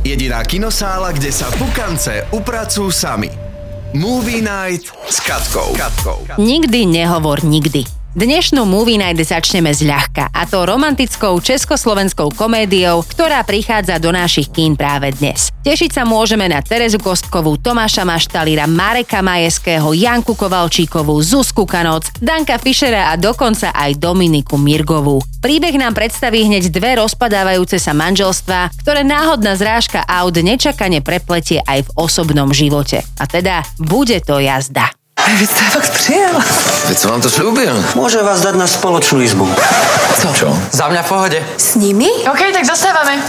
Jediná 0.00 0.40
kinosála, 0.48 1.12
kde 1.12 1.28
sa 1.28 1.52
pukance 1.60 2.24
upracujú 2.32 2.88
sami. 2.88 3.28
Movie 3.92 4.40
Night 4.40 4.88
s 4.88 5.20
Katkou. 5.20 5.76
Nikdy 6.40 6.88
nehovor 6.88 7.44
nikdy. 7.44 7.99
Dnešnú 8.10 8.66
Movie 8.66 8.98
Night 8.98 9.22
začneme 9.22 9.70
zľahka 9.70 10.34
a 10.34 10.42
to 10.42 10.66
romantickou 10.66 11.38
československou 11.38 12.34
komédiou, 12.34 13.06
ktorá 13.06 13.38
prichádza 13.46 14.02
do 14.02 14.10
našich 14.10 14.50
kín 14.50 14.74
práve 14.74 15.14
dnes. 15.14 15.54
Tešiť 15.62 15.94
sa 15.94 16.02
môžeme 16.02 16.50
na 16.50 16.58
Terezu 16.58 16.98
Kostkovú, 16.98 17.54
Tomáša 17.62 18.02
Maštalíra, 18.02 18.66
Mareka 18.66 19.22
Majeského, 19.22 19.94
Janku 19.94 20.34
Kovalčíkovú, 20.34 21.22
Zuzku 21.22 21.62
Kanoc, 21.62 22.10
Danka 22.18 22.58
Fischera 22.58 23.14
a 23.14 23.14
dokonca 23.14 23.70
aj 23.70 23.94
Dominiku 24.02 24.58
Mirgovú. 24.58 25.22
Príbeh 25.38 25.78
nám 25.78 25.94
predstaví 25.94 26.42
hneď 26.50 26.66
dve 26.66 26.98
rozpadávajúce 26.98 27.78
sa 27.78 27.94
manželstva, 27.94 28.74
ktoré 28.82 29.06
náhodná 29.06 29.54
zrážka 29.54 30.02
aut 30.02 30.34
nečakane 30.34 30.98
prepletie 30.98 31.62
aj 31.62 31.86
v 31.86 31.90
osobnom 31.94 32.50
živote. 32.50 33.06
A 33.22 33.30
teda 33.30 33.62
bude 33.78 34.18
to 34.18 34.42
jazda. 34.42 34.90
Vy 35.38 35.46
jste 35.46 35.62
fakt 35.70 35.90
přijel. 35.90 36.34
Veď 36.88 36.98
som 36.98 37.10
vám 37.10 37.22
to 37.22 37.30
slúbil. 37.30 37.70
Môže 37.94 38.18
vás 38.18 38.42
dať 38.42 38.58
na 38.58 38.66
spoločnú 38.66 39.22
izbu. 39.22 39.46
Co? 40.18 40.28
Čo? 40.34 40.48
Za 40.74 40.90
mňa 40.90 41.02
v 41.06 41.08
pohode. 41.08 41.38
S 41.56 41.78
nimi? 41.78 42.10
OK, 42.26 42.40
tak 42.50 42.66
zostávame. 42.66 43.22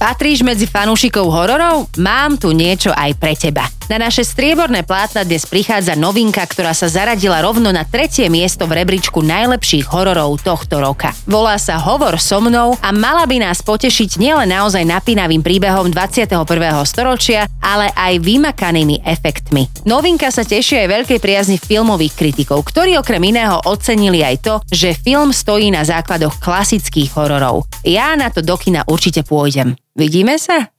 Patríš 0.00 0.40
medzi 0.40 0.64
fanúšikov 0.64 1.28
hororov? 1.28 1.92
Mám 2.00 2.40
tu 2.40 2.56
niečo 2.56 2.88
aj 2.92 3.12
pre 3.20 3.36
teba. 3.36 3.75
Na 3.86 4.02
naše 4.02 4.26
strieborné 4.26 4.82
plátna 4.82 5.22
dnes 5.22 5.46
prichádza 5.46 5.94
novinka, 5.94 6.42
ktorá 6.42 6.74
sa 6.74 6.90
zaradila 6.90 7.38
rovno 7.38 7.70
na 7.70 7.86
tretie 7.86 8.26
miesto 8.26 8.66
v 8.66 8.82
rebríčku 8.82 9.22
najlepších 9.22 9.86
hororov 9.86 10.42
tohto 10.42 10.82
roka. 10.82 11.14
Volá 11.22 11.54
sa 11.54 11.78
Hovor 11.78 12.18
so 12.18 12.42
mnou 12.42 12.74
a 12.82 12.90
mala 12.90 13.22
by 13.30 13.46
nás 13.46 13.62
potešiť 13.62 14.18
nielen 14.18 14.50
naozaj 14.50 14.82
napínavým 14.82 15.38
príbehom 15.38 15.86
21. 15.94 16.34
storočia, 16.82 17.46
ale 17.62 17.94
aj 17.94 18.18
vymakanými 18.26 19.06
efektmi. 19.06 19.70
Novinka 19.86 20.34
sa 20.34 20.42
teší 20.42 20.82
aj 20.82 21.06
veľkej 21.06 21.22
priazni 21.22 21.54
filmových 21.54 22.18
kritikov, 22.18 22.66
ktorí 22.66 22.98
okrem 22.98 23.22
iného 23.22 23.62
ocenili 23.70 24.26
aj 24.26 24.36
to, 24.42 24.54
že 24.66 24.98
film 24.98 25.30
stojí 25.30 25.70
na 25.70 25.86
základoch 25.86 26.42
klasických 26.42 27.14
hororov. 27.14 27.70
Ja 27.86 28.18
na 28.18 28.34
to 28.34 28.42
do 28.42 28.58
kina 28.58 28.82
určite 28.90 29.22
pôjdem. 29.22 29.78
Vidíme 29.94 30.42
sa? 30.42 30.74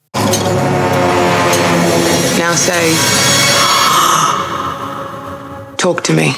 Say, 2.58 2.90
talk 5.78 6.04
to 6.04 6.14
me. 6.14 6.34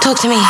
Talk 0.00 0.22
to 0.22 0.28
me. 0.28 0.40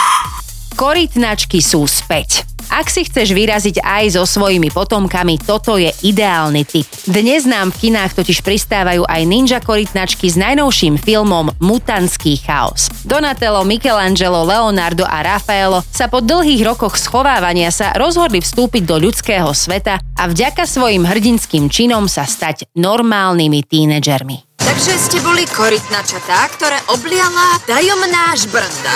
Korytnačky 0.77 1.59
sú 1.59 1.89
späť. 1.89 2.48
Ak 2.69 2.93
si 2.93 3.09
chceš 3.09 3.33
vyraziť 3.33 3.81
aj 3.81 4.21
so 4.21 4.29
svojimi 4.29 4.69
potomkami, 4.69 5.41
toto 5.41 5.81
je 5.81 5.89
ideálny 6.05 6.69
tip. 6.69 6.85
Dnes 7.09 7.49
nám 7.49 7.73
v 7.73 7.89
kinách 7.89 8.17
totiž 8.17 8.45
pristávajú 8.45 9.09
aj 9.09 9.23
ninja 9.25 9.59
korytnačky 9.61 10.29
s 10.29 10.37
najnovším 10.37 11.01
filmom 11.01 11.53
Mutantský 11.61 12.37
chaos. 12.41 12.93
Donatello, 13.09 13.65
Michelangelo, 13.65 14.45
Leonardo 14.45 15.09
a 15.09 15.25
Rafaelo 15.25 15.81
sa 15.89 16.13
po 16.13 16.21
dlhých 16.21 16.65
rokoch 16.65 17.01
schovávania 17.01 17.73
sa 17.73 17.97
rozhodli 17.97 18.45
vstúpiť 18.45 18.85
do 18.85 18.97
ľudského 19.01 19.49
sveta 19.57 20.01
a 20.01 20.23
vďaka 20.29 20.69
svojim 20.69 21.09
hrdinským 21.09 21.73
činom 21.73 22.05
sa 22.05 22.29
stať 22.29 22.69
normálnymi 22.77 23.65
tínedžermi. 23.65 24.48
Takže 24.59 24.93
ste 24.99 25.19
boli 25.23 25.47
korytnačatá, 25.47 26.51
ktoré 26.59 26.79
obliala 26.91 27.59
tajomná 27.65 28.35
žbrnda. 28.35 28.95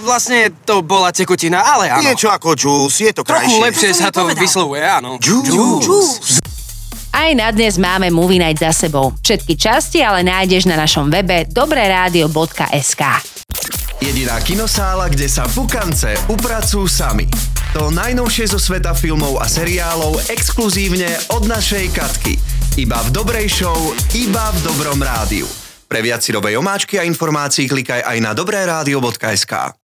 Vlastne 0.00 0.48
to 0.64 0.80
bola 0.80 1.12
tekutina, 1.12 1.60
ale 1.60 1.92
áno. 1.92 2.00
Niečo 2.00 2.32
ako 2.32 2.56
džús, 2.56 3.04
je 3.04 3.12
to 3.12 3.20
Trochu 3.20 3.44
krajšie. 3.44 3.60
lepšie 3.60 3.90
sa 3.92 4.08
to 4.08 4.24
vyslovuje, 4.32 4.80
áno. 4.80 5.20
Džús. 5.20 6.40
Aj 7.10 7.34
na 7.34 7.50
dnes 7.50 7.74
máme 7.76 8.08
Movie 8.08 8.38
Night 8.38 8.62
za 8.62 8.70
sebou. 8.72 9.12
Všetky 9.20 9.58
časti 9.58 9.98
ale 10.00 10.22
nájdeš 10.22 10.70
na 10.70 10.78
našom 10.78 11.10
webe 11.10 11.44
dobreradio.sk. 11.50 13.02
Jediná 14.00 14.40
kinosála, 14.40 15.12
kde 15.12 15.28
sa 15.28 15.44
pukance 15.44 16.16
upracujú 16.32 16.88
sami. 16.88 17.28
To 17.76 17.92
najnovšie 17.92 18.48
zo 18.48 18.58
sveta 18.58 18.96
filmov 18.96 19.36
a 19.36 19.44
seriálov 19.44 20.32
exkluzívne 20.32 21.12
od 21.36 21.44
našej 21.44 21.92
Katky. 21.92 22.34
Iba 22.80 22.96
v 23.04 23.12
dobrej 23.12 23.60
show, 23.60 23.76
iba 24.16 24.48
v 24.56 24.58
dobrom 24.64 24.96
rádiu. 25.04 25.44
Pre 25.84 26.00
viac 26.00 26.24
si 26.24 26.32
omáčky 26.56 26.96
a 26.96 27.04
informácií 27.04 27.68
klikaj 27.68 28.00
aj 28.00 28.16
na 28.24 28.32
dobreradio.sk. 28.32 29.80